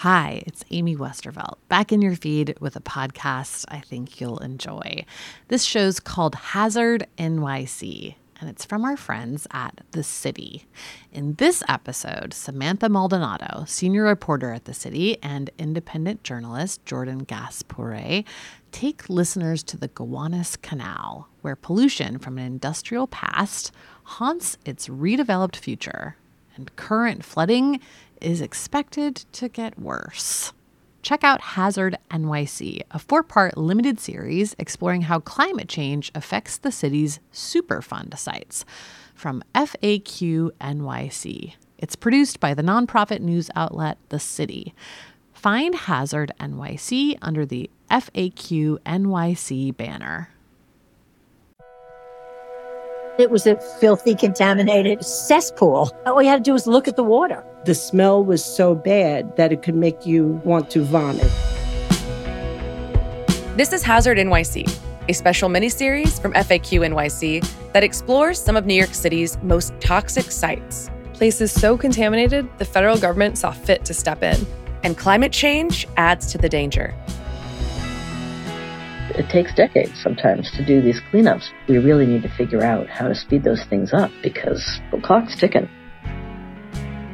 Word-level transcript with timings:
Hi, 0.00 0.42
it's 0.46 0.64
Amy 0.70 0.96
Westervelt, 0.96 1.58
back 1.68 1.92
in 1.92 2.00
your 2.00 2.16
feed 2.16 2.56
with 2.58 2.74
a 2.74 2.80
podcast 2.80 3.66
I 3.68 3.80
think 3.80 4.18
you'll 4.18 4.38
enjoy. 4.38 5.04
This 5.48 5.62
show's 5.62 6.00
called 6.00 6.36
Hazard 6.36 7.06
NYC, 7.18 8.14
and 8.40 8.48
it's 8.48 8.64
from 8.64 8.86
our 8.86 8.96
friends 8.96 9.46
at 9.50 9.82
The 9.90 10.02
City. 10.02 10.64
In 11.12 11.34
this 11.34 11.62
episode, 11.68 12.32
Samantha 12.32 12.88
Maldonado, 12.88 13.64
senior 13.66 14.04
reporter 14.04 14.54
at 14.54 14.64
The 14.64 14.72
City, 14.72 15.18
and 15.22 15.50
independent 15.58 16.24
journalist 16.24 16.82
Jordan 16.86 17.18
Gass-Poore 17.18 18.24
take 18.72 19.10
listeners 19.10 19.62
to 19.64 19.76
the 19.76 19.88
Gowanus 19.88 20.56
Canal, 20.56 21.28
where 21.42 21.56
pollution 21.56 22.18
from 22.18 22.38
an 22.38 22.46
industrial 22.46 23.06
past 23.06 23.70
haunts 24.04 24.56
its 24.64 24.88
redeveloped 24.88 25.56
future, 25.56 26.16
and 26.60 26.76
current 26.76 27.24
flooding 27.24 27.80
is 28.20 28.42
expected 28.42 29.16
to 29.32 29.48
get 29.48 29.78
worse. 29.78 30.52
Check 31.00 31.24
out 31.24 31.40
Hazard 31.40 31.96
NYC, 32.10 32.82
a 32.90 32.98
four 32.98 33.22
part 33.22 33.56
limited 33.56 33.98
series 33.98 34.54
exploring 34.58 35.02
how 35.02 35.20
climate 35.20 35.68
change 35.70 36.12
affects 36.14 36.58
the 36.58 36.70
city's 36.70 37.18
Superfund 37.32 38.18
sites 38.18 38.66
from 39.14 39.42
FAQ 39.54 40.50
NYC. 40.60 41.54
It's 41.78 41.96
produced 41.96 42.40
by 42.40 42.52
the 42.52 42.62
nonprofit 42.62 43.20
news 43.20 43.48
outlet 43.56 43.96
The 44.10 44.20
City. 44.20 44.74
Find 45.32 45.74
Hazard 45.74 46.32
NYC 46.38 47.16
under 47.22 47.46
the 47.46 47.70
FAQ 47.90 48.78
NYC 48.80 49.74
banner. 49.74 50.28
It 53.18 53.30
was 53.30 53.46
a 53.46 53.56
filthy, 53.80 54.14
contaminated 54.14 55.04
cesspool. 55.04 55.92
All 56.06 56.22
you 56.22 56.28
had 56.28 56.36
to 56.36 56.42
do 56.42 56.52
was 56.52 56.66
look 56.66 56.88
at 56.88 56.96
the 56.96 57.02
water. 57.02 57.44
The 57.64 57.74
smell 57.74 58.24
was 58.24 58.44
so 58.44 58.74
bad 58.74 59.36
that 59.36 59.52
it 59.52 59.62
could 59.62 59.74
make 59.74 60.06
you 60.06 60.40
want 60.44 60.70
to 60.70 60.82
vomit. 60.82 61.30
This 63.56 63.72
is 63.72 63.82
Hazard 63.82 64.16
NYC, 64.16 64.72
a 65.08 65.12
special 65.12 65.50
miniseries 65.50 66.20
from 66.22 66.32
FAQ 66.32 66.88
NYC 66.88 67.46
that 67.72 67.82
explores 67.82 68.40
some 68.40 68.56
of 68.56 68.64
New 68.64 68.74
York 68.74 68.94
City's 68.94 69.36
most 69.42 69.74
toxic 69.80 70.30
sites. 70.30 70.88
Places 71.12 71.52
so 71.52 71.76
contaminated, 71.76 72.48
the 72.58 72.64
federal 72.64 72.96
government 72.96 73.36
saw 73.36 73.50
fit 73.50 73.84
to 73.84 73.92
step 73.92 74.22
in. 74.22 74.46
And 74.82 74.96
climate 74.96 75.32
change 75.32 75.86
adds 75.98 76.32
to 76.32 76.38
the 76.38 76.48
danger. 76.48 76.94
It 79.10 79.28
takes 79.28 79.52
decades 79.54 80.00
sometimes 80.00 80.50
to 80.52 80.64
do 80.64 80.80
these 80.80 81.00
cleanups. 81.12 81.50
We 81.68 81.78
really 81.78 82.06
need 82.06 82.22
to 82.22 82.28
figure 82.28 82.62
out 82.62 82.88
how 82.88 83.08
to 83.08 83.14
speed 83.14 83.42
those 83.42 83.64
things 83.64 83.92
up 83.92 84.10
because 84.22 84.80
the 84.92 85.00
clock's 85.00 85.36
ticking. 85.36 85.68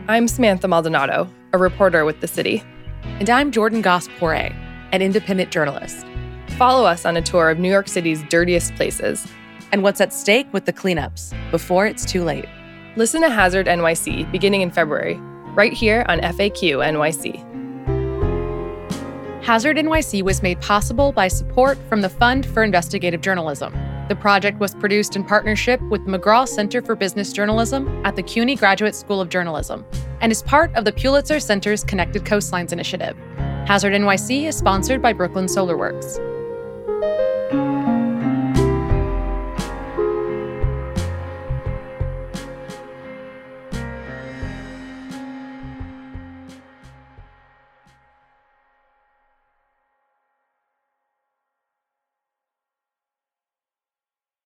I'm 0.07 0.29
Samantha 0.29 0.69
Maldonado, 0.69 1.29
a 1.55 1.59
reporter 1.59 2.05
with 2.05 2.21
The 2.21 2.29
City. 2.29 2.63
And 3.03 3.31
I'm 3.31 3.51
Jordan 3.51 3.81
Gass-Poore, 3.81 4.53
an 4.93 5.01
independent 5.01 5.51
journalist. 5.51 6.07
Follow 6.59 6.85
us 6.85 7.07
on 7.07 7.17
a 7.17 7.23
tour 7.23 7.49
of 7.49 7.59
New 7.59 7.71
York 7.71 7.89
City's 7.89 8.23
dirtiest 8.25 8.75
places 8.75 9.27
and 9.73 9.83
what's 9.83 10.01
at 10.01 10.13
stake 10.13 10.53
with 10.53 10.67
the 10.67 10.73
cleanups 10.73 11.35
before 11.51 11.87
it's 11.87 12.05
too 12.05 12.25
late. 12.25 12.47
Listen 12.97 13.23
to 13.23 13.31
Hazard 13.31 13.67
NYC 13.67 14.31
beginning 14.31 14.61
in 14.61 14.71
February, 14.71 15.17
right 15.55 15.73
here 15.73 16.05
on 16.09 16.21
FAQ 16.21 16.85
NYC. 16.85 17.66
Hazard 19.47 19.77
NYC 19.77 20.23
was 20.23 20.43
made 20.43 20.61
possible 20.61 21.13
by 21.13 21.29
support 21.29 21.79
from 21.89 22.01
the 22.01 22.09
Fund 22.09 22.45
for 22.47 22.65
Investigative 22.65 23.21
Journalism. 23.21 23.73
The 24.09 24.17
project 24.17 24.59
was 24.59 24.75
produced 24.75 25.15
in 25.15 25.23
partnership 25.23 25.81
with 25.83 26.05
the 26.05 26.19
McGraw 26.19 26.49
Center 26.49 26.83
for 26.83 26.97
Business 26.97 27.33
Journalism 27.33 28.05
at 28.05 28.17
the 28.17 28.25
CUNY 28.25 28.57
Graduate 28.57 28.97
School 28.97 29.21
of 29.21 29.29
Journalism 29.29 29.87
and 30.21 30.33
is 30.33 30.43
part 30.43 30.75
of 30.75 30.85
the 30.85 30.91
Pulitzer 30.91 31.39
Center's 31.39 31.85
Connected 31.85 32.25
Coastlines 32.25 32.73
Initiative. 32.73 33.17
Hazard 33.69 33.93
NYC 33.93 34.49
is 34.49 34.57
sponsored 34.57 35.01
by 35.01 35.13
Brooklyn 35.13 35.47
Solar 35.47 35.77
Works. 35.77 36.19